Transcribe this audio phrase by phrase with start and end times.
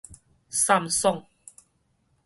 [0.49, 1.27] 三爽